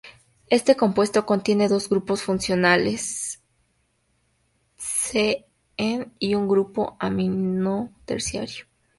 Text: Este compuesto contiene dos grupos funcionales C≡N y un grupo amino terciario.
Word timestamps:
Este 0.47 0.75
compuesto 0.75 1.27
contiene 1.27 1.67
dos 1.67 1.87
grupos 1.87 2.23
funcionales 2.23 3.39
C≡N 4.75 6.07
y 6.17 6.33
un 6.33 6.47
grupo 6.47 6.97
amino 6.99 7.93
terciario. 8.05 8.65